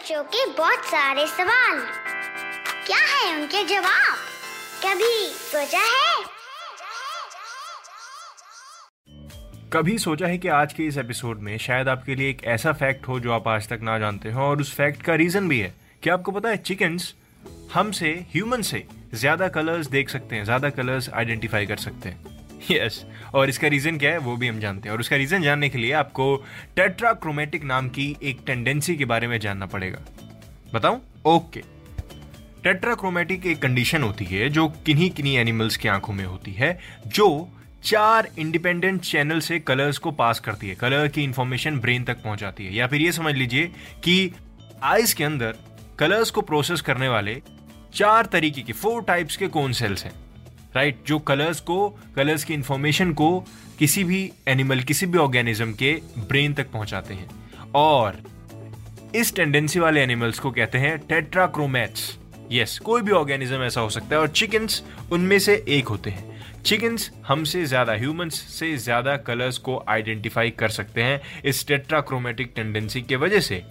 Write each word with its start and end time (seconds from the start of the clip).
बच्चों 0.00 0.22
के 0.24 0.44
बहुत 0.52 0.84
सारे 0.84 1.26
सवाल। 1.26 1.78
क्या 2.86 2.98
है 2.98 3.34
उनके 3.34 3.62
जवाब? 3.64 4.16
कभी 4.84 5.26
सोचा 5.30 5.78
है? 5.78 6.24
कभी 9.72 9.98
सोचा 9.98 10.26
है 10.26 10.38
कि 10.38 10.48
आज 10.48 10.72
के 10.72 10.86
इस 10.86 10.98
एपिसोड 10.98 11.40
में 11.40 11.56
शायद 11.58 11.88
आपके 11.88 12.14
लिए 12.14 12.30
एक 12.30 12.44
ऐसा 12.44 12.72
फैक्ट 12.72 13.08
हो 13.08 13.18
जो 13.20 13.32
आप 13.32 13.48
आज 13.48 13.68
तक 13.68 13.80
ना 13.82 13.98
जानते 13.98 14.30
हो, 14.30 14.42
और 14.42 14.60
उस 14.60 14.74
फैक्ट 14.74 15.02
का 15.02 15.14
रीजन 15.14 15.48
भी 15.48 15.60
है। 15.60 15.74
कि 16.02 16.10
आपको 16.10 16.32
पता 16.32 16.48
है, 16.48 16.56
चिकन्स 16.56 17.14
हमसे, 17.74 18.10
ह्यूमन 18.32 18.62
से, 18.62 18.84
ज़्यादा 19.14 19.48
कलर्स 19.48 19.86
देख 19.88 20.08
सकते 20.08 20.36
हैं, 20.36 20.44
ज़्यादा 20.44 20.70
कलर्स 20.70 21.10
आइडेंटिफाई 21.10 21.66
कर 21.66 21.76
सकते 21.78 22.08
हैं। 22.08 22.39
यस. 22.70 23.06
और 23.34 23.48
इसका 23.48 23.68
रीजन 23.68 23.98
क्या 23.98 24.10
है, 24.10 24.18
वो 24.18 24.36
भी 24.36 24.48
हम 24.48 24.60
जानते 24.60 24.88
हैं। 24.88 24.94
और 24.94 25.00
उसका 25.00 25.16
रीजन 25.16 25.42
जानने 25.42 25.68
के 25.68 25.78
लिए 25.78 25.92
आपको 25.92 26.44
टेट्राक्रोमेटिक 26.76 27.64
नाम 27.64 27.88
की 27.88 28.16
एक 28.22 28.40
टेंडेंसी 28.46 28.96
के 28.96 29.04
बारे 29.04 29.28
में 29.28 29.40
जानना 29.40 29.66
पड़ेगा। 29.66 29.98
बताऊँ? 30.74 31.02
ओके 31.24 31.62
टेट्राक्रोमेटिक 32.64 33.46
एक 33.46 33.58
कंडीशन 33.58 34.02
होती 34.02 34.24
है 34.24 34.48
जो 34.48 34.68
किन्हीं 34.68 35.10
किन्हीं 35.10 35.36
एनिमल्स 35.38 35.76
की 35.76 35.88
आँखों 35.88 36.12
में 36.12 36.24
होती 36.24 36.52
है, 36.52 36.78
जो 37.06 37.48
चार 37.84 38.28
इंडिपेंडेंट 38.38 39.00
चैनल 39.00 39.40
से 39.40 39.60
कलर्स 39.60 39.98
को 39.98 40.10
पास 40.10 40.40
करती 40.40 40.68
है। 40.68 40.74
कलर 40.74 41.08
की 41.08 41.24
इंफॉर्मेशन 41.24 41.78
ब्रेन 41.78 42.04
तक 42.04 42.22
पहुंचाती 42.22 42.66
है। 42.66 42.74
या 42.74 42.86
फिर 42.86 43.00
ये 43.00 43.12
समझ 43.12 43.34
लीजिए 43.34 43.72
कि 44.04 44.32
आइज़ 44.82 45.14
के 45.14 45.24
अंदर 45.24 45.54
कलर्स 45.98 46.30
को 46.30 46.40
प्रोसेस 46.40 46.80
करने 46.80 47.08
वाले 47.08 47.42
चार 47.94 48.26
तरीके 48.26 48.62
के 48.62 48.72
फोर 48.72 49.02
टाइप्स 49.02 49.36
के 49.36 49.46
कौन 49.46 49.72
सेल्स 49.72 50.04
हैं। 50.04 50.12
Right 50.76 50.94
right? 50.94 51.08
जो 51.08 51.18
कलर्स 51.18 51.60
को 51.60 51.88
कलर्स 52.16 52.44
की 52.44 52.54
इंफॉर्मेशन 52.54 53.12
को 53.12 53.28
किसी 53.78 54.04
भी 54.04 54.30
एनिमल 54.48 54.80
किसी 54.80 55.06
भी 55.06 55.18
ऑर्गेनिज्म 55.18 55.72
के 55.72 55.92
ब्रेन 56.18 56.54
तक 56.54 56.70
पहुंचाते 56.72 57.14
हैं। 57.14 57.28
और 57.74 58.22
इस 59.16 59.34
टेंडेंसी 59.36 59.78
वाले 59.80 60.00
एनिमल्स 60.00 60.38
को 60.38 60.50
कहते 60.50 60.78
हैं 60.78 60.98
टेट्राक्रोमैट्स 60.98 62.18
यस 62.52 62.78
कोई 62.78 63.02
भी 63.02 63.12
ऑर्गेनिज्म 63.12 63.62
ऐसा 63.62 63.80
हो 63.80 63.90
सकता 63.90 64.14
है 64.14 64.20
और 64.20 64.28
चिकन्स 64.28 64.82
उनमें 65.12 65.38
से 65.38 65.64
एक 65.68 65.88
होते 65.88 66.10
हैं। 66.10 66.28
चिकन्स 66.62 67.10
हमसे 67.26 67.64
ज़्यादा 67.64 67.92
ह्यूमंस 67.92 68.40
से 68.50 68.76
ज़्यादा 68.76 69.16
कलर्स 69.26 69.58
को 69.58 69.82
आइडेंटिफाई 69.88 70.50
कर 70.50 70.68
सकते 70.68 71.02
हैं 71.02 71.20
इस 71.44 71.66
टेट्राक्रोमेटिक 71.66 72.52
टेंडेंसी 72.56 73.02
के 73.02 73.16
वजह 73.16 73.40
से। 73.40 73.62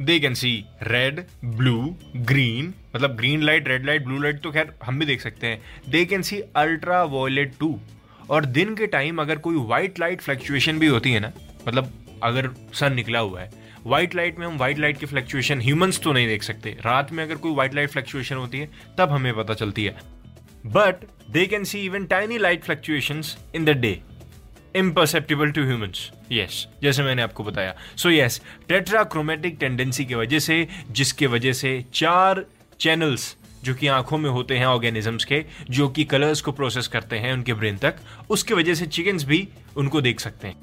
They 0.00 0.18
can 0.20 0.34
see 0.34 0.52
red 0.82 1.20
blue 1.44 1.78
green 2.16 2.72
मतलब 2.96 3.16
green 3.16 3.42
light 3.42 3.68
red 3.68 3.86
light 3.86 4.04
blue 4.04 4.18
light 4.18 4.40
तो 4.40 4.50
खैर 4.52 4.72
हम 4.84 4.98
भी 4.98 5.06
देख 5.06 5.20
सकते 5.20 5.46
हैं। 5.46 5.90
They 5.90 6.04
can 6.04 6.22
see 6.22 6.40
ultraviolet 7.04 7.52
too 7.60 7.78
और 8.30 8.44
दिन 8.46 8.74
के 8.74 8.86
टाइम 8.86 9.20
अगर 9.22 9.38
कोई 9.38 9.56
व्हाइट 9.56 9.98
लाइट 10.00 10.20
फ्लक्चुएशन 10.20 10.78
भी 10.78 10.86
होती 10.86 11.12
है 11.12 11.20
ना 11.20 11.32
मतलब 11.68 11.92
अगर 12.22 12.48
सन 12.74 12.94
निकला 12.94 13.18
हुआ 13.18 13.40
है 13.40 13.50
व्हाइट 13.86 14.14
लाइट 14.14 14.38
में 14.38 14.46
हम 14.46 14.56
व्हाइट 14.56 14.78
लाइट 14.78 14.98
की 14.98 15.06
फ्लक्चुएशन 15.06 15.60
ह्यूमंस 15.60 16.00
तो 16.00 16.12
नहीं 16.12 16.26
देख 16.26 16.42
सकते। 16.42 16.76
रात 16.84 17.12
में 17.12 17.22
अगर 17.24 17.34
कोई 17.34 17.52
व्हाइट 17.52 17.74
लाइट 17.74 17.90
फ्लक्चुएशन 17.90 18.36
होती 18.36 18.58
है, 18.58 18.68
तब 18.98 19.10
हमें 19.10 19.32
पता 19.34 19.54
चलती 19.54 19.84
है। 19.84 19.96
But 20.66 21.04
they 21.30 21.46
can 21.46 21.64
see 21.64 21.78
even 21.80 22.04
tiny 22.06 22.38
light 22.38 22.64
fluctuation 22.64 23.22
in 23.54 23.64
the 23.64 23.76
day 23.76 24.00
imperceptible 24.76 25.50
to 25.50 25.64
humans 25.64 26.10
yes 26.32 26.66
जैसे 26.82 27.02
मैंने 27.02 27.22
आपको 27.22 27.44
बताया। 27.44 27.74
सो 27.96 28.10
यस 28.10 28.40
टेट्राक्रोमेटिक 28.68 29.56
टेंडेंसी 29.60 30.04
की 30.04 30.14
वजह 30.14 30.38
से 30.38 30.66
जिसके 30.90 31.26
वजह 31.26 31.52
से 31.52 31.84
चार 31.94 32.44
चैनल्स 32.80 33.36
जो 33.64 33.74
कि 33.74 33.86
आँखों 33.86 34.18
में 34.18 34.28
होते 34.30 34.58
हैं 34.58 34.66
ऑर्गेनिजम्स 34.66 35.24
के 35.24 35.44
जो 35.70 35.88
कि 35.88 36.04
कलर्स 36.04 36.40
को 36.40 36.52
प्रोसेस 36.52 36.88
करते 36.88 37.16
हैं 37.16 37.32
उनके 37.32 37.54
ब्रेन 37.54 37.78
तक 37.78 37.96
उसकी 38.30 38.54
वजह 38.54 38.74
से 38.74 38.86
चिकन्स 38.86 39.24
भी 39.24 39.46
उनको 39.76 40.00
देख 40.00 40.20
सकते 40.20 40.48
हैं। 40.48 40.56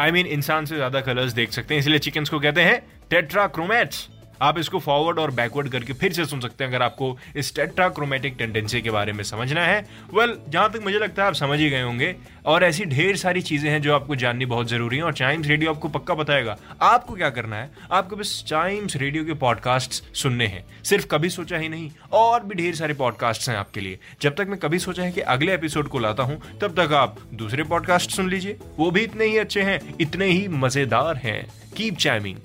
आई 0.00 0.10
I 0.10 0.12
मीन 0.12 0.22
mean, 0.22 0.34
इंसान 0.34 0.66
से 0.66 0.76
ज़्यादा 0.76 1.00
कलर्स 1.00 1.32
देख 1.32 1.52
सकते 1.52 1.74
हैं 1.74 1.80
इसलिए 1.80 1.98
चिकन्स 1.98 2.30
को 2.30 2.40
कहते 2.40 2.60
हैं 2.60 2.80
टेट्राक्रोमेट्स 3.10 4.08
आप 4.42 4.58
इसको 4.58 4.78
फॉरवर्ड 4.78 5.18
और 5.18 5.30
बैकवर्ड 5.30 5.68
करके 5.68 5.92
फिर 5.92 6.12
से 6.12 6.24
सुन 6.24 6.40
सकते 6.40 6.64
हैं 6.64 6.70
अगर 6.70 6.82
आपको 6.82 7.16
इस 7.36 7.54
टेट्राक्रोमेटिक 7.54 8.34
टेंडेंसी 8.38 8.80
के 8.82 8.90
बारे 8.90 9.12
में 9.12 9.22
समझना 9.24 9.64
है। 9.64 9.80
वेल 10.14 10.28
well, 10.28 10.50
जहाँ 10.50 10.70
तक 10.72 10.80
मुझे 10.82 10.98
लगता 10.98 11.22
है 11.22 11.28
आप 11.28 11.34
समझ 11.34 11.58
ही 11.58 11.68
गए 11.70 11.82
होंगे। 11.82 12.14
और 12.46 12.64
ऐसी 12.64 12.84
ढेर 12.84 13.16
सारी 13.16 13.40
चीज़ें 13.42 13.70
हैं 13.70 13.80
जो 13.82 13.94
आपको 13.94 14.16
जाननी 14.16 14.46
बहुत 14.46 14.68
ज़रूरी 14.68 14.96
है 14.96 15.02
और 15.02 15.12
चाइम्स 15.12 15.46
रेडियो 15.46 15.72
आपको 15.72 15.88
पक्का 15.88 16.14
बताएगा। 16.14 16.56
आपको 16.82 17.14
क्या 17.14 17.30
करना 17.30 17.56
है? 17.56 17.70
आपको 17.92 18.16
बस 18.16 18.44
चाइम्स 18.48 18.96
रेडियो 18.96 19.24
के 19.24 19.34
पॉडकास्ट 19.34 20.02
सुनने 20.16 20.46
हैं। 20.46 20.64
सिर्फ़ 20.84 21.06
कभी 21.06 21.30
सोचा 21.30 21.58
ही 21.58 21.68
नहीं 21.68 21.90
और 22.12 22.44
भी 22.44 22.54
ढेर 22.54 22.74
सारे 22.74 22.94
पॉडकास्ट 22.94 23.48
हैं 23.48 23.56
आपके 23.56 23.80
लिए। 23.80 23.98
जब 24.22 24.34
तक 24.34 24.46
मैं 24.48 24.58
कभी 24.58 24.78
सोचा 24.78 25.02
है 25.02 25.12
कि 25.12 25.20
अगले 25.20 25.54
एपिसोड 25.54 25.88
को 25.88 25.98
लाता 25.98 26.22
हूँ 26.22 26.40
तब 26.60 26.74
तक 26.76 26.92
आप 26.92 27.18
दूसरे 27.34 27.64
पॉडकास्ट 27.64 28.10
सुन 28.10 28.30
लीजिए। 28.30 28.56
वो 28.78 28.90
भी 28.90 29.00
इतने 29.00 29.24
ही 29.24 29.36
अच्छे 29.38 29.62
हैं 29.62 29.80
इतने 30.00 30.26
ही 30.26 30.48
मज़ेदार 30.48 31.16
हैं। 31.16 31.42
Keep 31.76 31.96
chiming 31.96 32.36